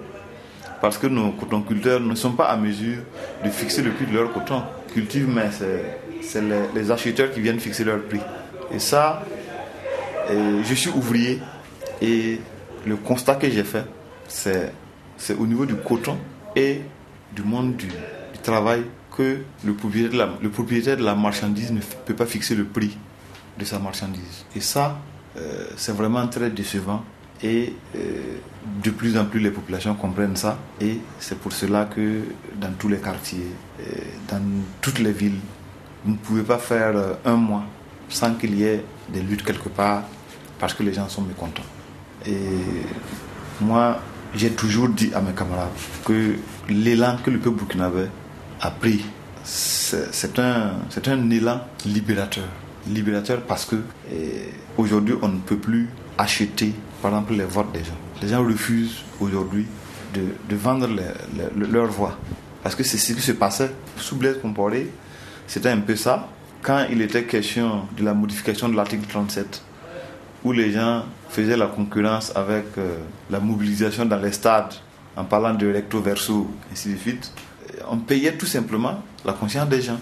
Parce 0.81 0.97
que 0.99 1.07
nos 1.09 1.33
cotonculteurs 1.33 2.01
ne 2.01 2.15
sont 2.15 2.33
pas 2.33 2.47
à 2.47 2.57
mesure 2.57 2.99
de 3.45 3.51
fixer 3.51 3.83
le 3.83 3.91
prix 3.91 4.07
de 4.07 4.13
leur 4.15 4.33
coton. 4.33 4.63
Ils 4.89 4.95
cultivent, 4.95 5.29
mais 5.29 5.51
c'est- 5.51 5.99
c'est 6.23 6.41
les, 6.43 6.63
les 6.75 6.91
acheteurs 6.91 7.31
qui 7.33 7.41
viennent 7.41 7.61
fixer 7.61 7.85
leur 7.85 8.01
prix. 8.05 8.21
Et 8.73 8.79
ça, 8.79 9.23
je 10.63 10.75
suis 10.75 10.91
ouvrier 10.91 11.41
et 12.01 12.41
le 12.87 12.97
constat 12.97 13.35
que 13.37 13.51
j'ai 13.51 13.65
fait, 13.65 13.85
c'est 14.29 14.73
c'est 15.21 15.35
au 15.35 15.47
niveau 15.47 15.67
du 15.67 15.77
coton 15.77 16.17
et 16.57 16.81
du 17.33 17.43
monde 17.43 17.77
du, 17.77 17.89
travail 18.43 18.85
que 19.15 19.43
le 19.67 19.75
propriétaire, 19.75 20.13
de 20.13 20.17
la, 20.17 20.31
le 20.41 20.49
propriétaire 20.49 20.97
de 20.97 21.05
la 21.05 21.15
marchandise 21.15 21.71
ne 21.73 21.81
peut 22.07 22.15
pas 22.15 22.25
fixer 22.25 22.55
le 22.55 22.65
prix 22.65 22.97
de 23.59 23.65
sa 23.67 23.79
marchandise. 23.79 24.47
Et 24.57 24.61
ça, 24.61 24.99
euh, 25.37 25.67
c'est 25.77 25.93
vraiment 25.93 26.27
très 26.27 26.49
décevant. 26.49 27.05
Et 27.43 27.75
euh, 27.97 28.39
de 28.83 28.91
plus 28.91 29.19
en 29.19 29.27
plus, 29.27 29.41
les 29.41 29.51
populations 29.51 29.95
comprennent 29.95 30.37
ça. 30.37 30.59
Et 30.81 31.01
c'est 31.19 31.39
pour 31.39 31.53
cela 31.53 31.85
que 31.85 32.23
dans 32.59 32.73
tous 32.79 32.89
les 32.89 32.97
quartiers, 32.97 33.53
euh, 33.81 33.85
dans 34.31 34.41
toutes 34.81 35.01
les 35.01 35.13
villes, 35.13 35.41
vous 36.07 36.13
ne 36.13 36.17
pouvez 36.17 36.43
pas 36.43 36.57
faire 36.57 36.95
un 37.27 37.37
mois 37.37 37.65
sans 38.09 38.33
qu'il 38.33 38.55
y 38.59 38.65
ait 38.65 38.83
des 39.11 39.21
luttes 39.21 39.45
quelque 39.45 39.69
part 39.69 40.05
parce 40.61 40.75
que 40.75 40.83
les 40.83 40.93
gens 40.93 41.09
sont 41.09 41.23
mécontents. 41.23 41.65
Et 42.27 42.37
moi, 43.61 43.99
j'ai 44.35 44.51
toujours 44.51 44.89
dit 44.89 45.11
à 45.15 45.21
mes 45.21 45.33
camarades 45.33 45.71
que 46.05 46.37
l'élan 46.69 47.17
que 47.25 47.31
le 47.31 47.39
peuple 47.39 47.59
burkinabé 47.59 48.07
a 48.61 48.71
pris, 48.71 49.05
c'est 49.43 50.39
un, 50.39 50.73
un 51.07 51.31
élan 51.31 51.63
libérateur. 51.87 52.45
Libérateur 52.87 53.43
parce 53.43 53.65
que 53.65 53.77
aujourd'hui, 54.77 55.15
on 55.23 55.29
ne 55.29 55.39
peut 55.39 55.57
plus 55.57 55.89
acheter, 56.19 56.73
par 57.03 57.11
exemple, 57.13 57.35
les 57.35 57.45
votes 57.45 57.73
des 57.73 57.81
gens. 57.81 57.99
Les 58.23 58.29
gens 58.29 58.45
refusent 58.45 59.03
aujourd'hui 59.21 59.67
de, 60.15 60.57
vendre 60.57 60.89
leur 61.57 61.87
voix. 61.87 62.19
Parce 62.63 62.75
que 62.75 62.85
c'est 62.85 62.99
ce 62.99 63.13
qui 63.13 63.23
se 63.23 63.33
passait 63.33 63.71
sous 63.97 64.17
Blaise 64.17 64.39
Compaoré. 64.41 64.91
C'était 65.47 65.71
un 65.71 65.81
peu 65.81 65.97
ça. 65.97 66.29
Quand 66.63 66.87
il 66.91 67.01
était 67.01 67.25
question 67.25 67.83
de 67.97 68.05
la 68.05 68.13
modification 68.13 68.69
de 68.69 68.77
l'article 68.77 69.07
37, 69.09 69.63
où 70.45 70.53
les 70.53 70.73
gens 70.73 71.05
faisaient 71.29 71.57
la 71.57 71.67
concurrence 71.67 72.33
avec 72.35 72.65
euh, 72.79 72.97
la 73.31 73.41
mobilisation 73.41 74.07
dans 74.07 74.19
les 74.19 74.33
stades, 74.33 74.75
en 75.17 75.25
parlant 75.25 75.55
de 75.55 75.71
recto 75.73 76.01
verso, 76.01 76.51
ainsi 76.73 76.93
de 76.95 76.99
suite, 76.99 77.33
on 77.89 77.99
payait 77.99 78.37
tout 78.37 78.47
simplement 78.47 79.03
la 79.25 79.33
conscience 79.33 79.69
des 79.69 79.83
gens. 79.83 79.99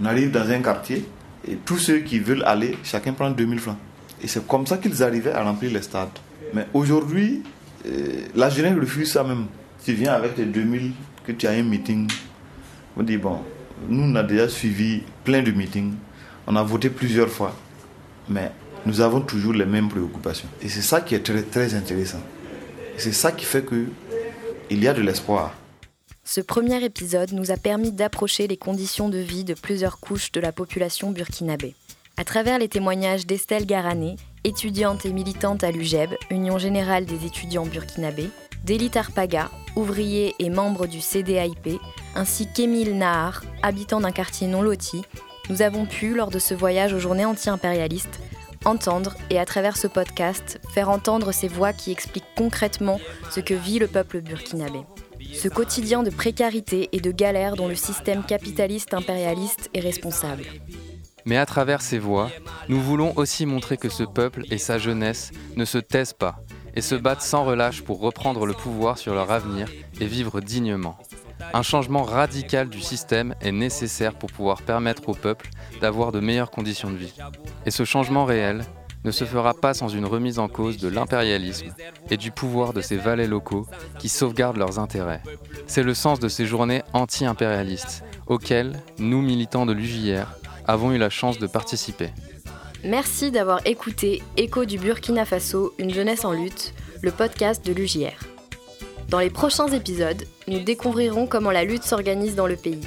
On 0.00 0.04
arrive 0.06 0.30
dans 0.30 0.48
un 0.48 0.60
quartier 0.60 1.04
et 1.46 1.56
tous 1.56 1.78
ceux 1.78 1.98
qui 1.98 2.18
veulent 2.18 2.44
aller, 2.44 2.76
chacun 2.82 3.12
prend 3.12 3.30
2000 3.30 3.58
francs. 3.58 3.76
Et 4.22 4.28
c'est 4.28 4.46
comme 4.46 4.66
ça 4.66 4.78
qu'ils 4.78 5.02
arrivaient 5.02 5.32
à 5.32 5.42
remplir 5.42 5.72
les 5.72 5.82
stades. 5.82 6.08
Mais 6.52 6.66
aujourd'hui, 6.72 7.42
euh, 7.86 8.26
la 8.34 8.48
jeunesse 8.48 8.78
refuse 8.78 9.12
ça 9.12 9.24
même. 9.24 9.46
Tu 9.84 9.92
viens 9.92 10.14
avec 10.14 10.34
tes 10.36 10.46
2000, 10.46 10.92
que 11.26 11.32
tu 11.32 11.46
as 11.46 11.50
un 11.50 11.62
meeting, 11.62 12.10
on 12.96 13.02
dit 13.02 13.16
bon, 13.16 13.40
nous 13.88 14.02
on 14.04 14.14
a 14.14 14.22
déjà 14.22 14.48
suivi 14.48 15.02
plein 15.24 15.42
de 15.42 15.50
meetings, 15.50 15.94
on 16.46 16.56
a 16.56 16.62
voté 16.62 16.90
plusieurs 16.90 17.28
fois, 17.28 17.54
mais 18.28 18.52
nous 18.86 19.00
avons 19.00 19.20
toujours 19.20 19.52
les 19.52 19.64
mêmes 19.64 19.88
préoccupations. 19.88 20.48
Et 20.62 20.68
c'est 20.68 20.82
ça 20.82 21.00
qui 21.00 21.14
est 21.14 21.22
très, 21.22 21.74
intéressant. 21.74 22.20
C'est 22.96 23.12
ça 23.12 23.32
qui 23.32 23.44
fait 23.44 23.64
que 23.64 23.86
il 24.70 24.82
y 24.82 24.88
a 24.88 24.94
de 24.94 25.02
l'espoir. 25.02 25.54
Ce 26.24 26.40
premier 26.40 26.82
épisode 26.82 27.32
nous 27.32 27.50
a 27.50 27.56
permis 27.56 27.92
d'approcher 27.92 28.46
les 28.46 28.56
conditions 28.56 29.08
de 29.08 29.18
vie 29.18 29.44
de 29.44 29.54
plusieurs 29.54 30.00
couches 30.00 30.32
de 30.32 30.40
la 30.40 30.52
population 30.52 31.10
burkinabé. 31.10 31.74
À 32.16 32.24
travers 32.24 32.58
les 32.58 32.68
témoignages 32.68 33.26
d'Estelle 33.26 33.66
Garané, 33.66 34.16
étudiante 34.44 35.04
et 35.04 35.12
militante 35.12 35.64
à 35.64 35.70
l'UGEB, 35.70 36.10
Union 36.30 36.58
générale 36.58 37.04
des 37.04 37.26
étudiants 37.26 37.66
burkinabés, 37.66 38.30
d'Elie 38.64 38.88
Tarpaga, 38.88 39.50
ouvrier 39.76 40.34
et 40.38 40.48
membre 40.48 40.86
du 40.86 41.00
CDAIP, 41.00 41.78
ainsi 42.14 42.46
qu'Émile 42.54 42.96
Nahar, 42.96 43.42
habitant 43.62 44.00
d'un 44.00 44.12
quartier 44.12 44.46
non 44.46 44.62
loti, 44.62 45.02
nous 45.50 45.60
avons 45.60 45.84
pu, 45.84 46.14
lors 46.14 46.30
de 46.30 46.38
ce 46.38 46.54
voyage 46.54 46.94
aux 46.94 46.98
journées 46.98 47.26
anti-impérialistes, 47.26 48.20
entendre 48.64 49.14
et 49.30 49.38
à 49.38 49.44
travers 49.44 49.76
ce 49.76 49.86
podcast, 49.86 50.60
faire 50.72 50.90
entendre 50.90 51.32
ces 51.32 51.48
voix 51.48 51.72
qui 51.72 51.90
expliquent 51.90 52.24
concrètement 52.36 53.00
ce 53.30 53.40
que 53.40 53.54
vit 53.54 53.78
le 53.78 53.86
peuple 53.86 54.20
burkinabé. 54.20 54.80
Ce 55.32 55.48
quotidien 55.48 56.02
de 56.02 56.10
précarité 56.10 56.88
et 56.92 57.00
de 57.00 57.10
galère 57.10 57.56
dont 57.56 57.68
le 57.68 57.74
système 57.74 58.22
capitaliste 58.24 58.94
impérialiste 58.94 59.70
est 59.74 59.80
responsable. 59.80 60.44
Mais 61.24 61.36
à 61.36 61.46
travers 61.46 61.80
ces 61.80 61.98
voix, 61.98 62.30
nous 62.68 62.80
voulons 62.80 63.16
aussi 63.16 63.46
montrer 63.46 63.76
que 63.76 63.88
ce 63.88 64.02
peuple 64.02 64.44
et 64.50 64.58
sa 64.58 64.78
jeunesse 64.78 65.32
ne 65.56 65.64
se 65.64 65.78
taisent 65.78 66.12
pas 66.12 66.36
et 66.76 66.80
se 66.80 66.94
battent 66.94 67.22
sans 67.22 67.44
relâche 67.44 67.82
pour 67.82 68.00
reprendre 68.00 68.46
le 68.46 68.52
pouvoir 68.52 68.98
sur 68.98 69.14
leur 69.14 69.30
avenir 69.30 69.68
et 70.00 70.06
vivre 70.06 70.40
dignement. 70.40 70.98
Un 71.52 71.62
changement 71.62 72.02
radical 72.02 72.68
du 72.68 72.80
système 72.80 73.34
est 73.40 73.52
nécessaire 73.52 74.14
pour 74.14 74.30
pouvoir 74.30 74.62
permettre 74.62 75.08
au 75.08 75.14
peuple 75.14 75.50
d'avoir 75.80 76.12
de 76.12 76.20
meilleures 76.20 76.50
conditions 76.50 76.90
de 76.90 76.96
vie. 76.96 77.14
Et 77.66 77.70
ce 77.70 77.84
changement 77.84 78.24
réel 78.24 78.64
ne 79.04 79.10
se 79.10 79.24
fera 79.24 79.52
pas 79.52 79.74
sans 79.74 79.88
une 79.88 80.06
remise 80.06 80.38
en 80.38 80.48
cause 80.48 80.78
de 80.78 80.88
l'impérialisme 80.88 81.66
et 82.10 82.16
du 82.16 82.30
pouvoir 82.30 82.72
de 82.72 82.80
ces 82.80 82.96
valets 82.96 83.26
locaux 83.26 83.66
qui 83.98 84.08
sauvegardent 84.08 84.56
leurs 84.56 84.78
intérêts. 84.78 85.22
C'est 85.66 85.82
le 85.82 85.94
sens 85.94 86.20
de 86.20 86.28
ces 86.28 86.46
journées 86.46 86.82
anti-impérialistes 86.92 88.02
auxquelles 88.26 88.80
nous, 88.98 89.20
militants 89.20 89.66
de 89.66 89.72
l'UJR, 89.72 90.26
avons 90.66 90.92
eu 90.92 90.98
la 90.98 91.10
chance 91.10 91.38
de 91.38 91.46
participer. 91.46 92.10
Merci 92.82 93.30
d'avoir 93.30 93.60
écouté 93.66 94.22
Écho 94.36 94.64
du 94.64 94.78
Burkina 94.78 95.24
Faso, 95.24 95.74
une 95.78 95.92
jeunesse 95.92 96.24
en 96.24 96.32
lutte, 96.32 96.74
le 97.02 97.10
podcast 97.10 97.64
de 97.64 97.72
l'UJR. 97.72 98.33
Dans 99.08 99.18
les 99.18 99.30
prochains 99.30 99.68
épisodes, 99.68 100.24
nous 100.48 100.60
découvrirons 100.60 101.26
comment 101.26 101.50
la 101.50 101.64
lutte 101.64 101.84
s'organise 101.84 102.34
dans 102.34 102.46
le 102.46 102.56
pays. 102.56 102.80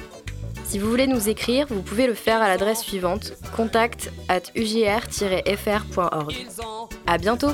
Si 0.64 0.78
vous 0.78 0.90
voulez 0.90 1.06
nous 1.06 1.28
écrire, 1.28 1.66
vous 1.70 1.82
pouvez 1.82 2.06
le 2.06 2.14
faire 2.14 2.42
à 2.42 2.48
l'adresse 2.48 2.80
suivante 2.80 3.32
contact 3.56 4.12
at 4.28 4.42
ugr-fr.org. 4.54 6.34
À 7.06 7.18
bientôt! 7.18 7.52